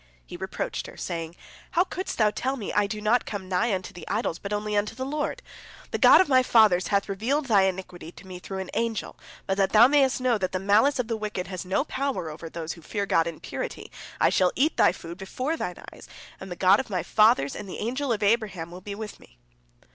[0.25, 1.35] He reproached her, saying,
[1.73, 4.75] "How couldst thou tell me, I do not come nigh unto the idols, but only
[4.75, 5.43] unto the Lord?
[5.91, 9.57] The God of my fathers hath revealed thy iniquity to me through an angel, but
[9.57, 12.73] that thou mayest know that the malice of the wicked has no power over those
[12.73, 16.07] who fear God in purity, I shall eat thy food before thine eyes,
[16.39, 19.37] and the God of my fathers and the angel of Abraham will be with me."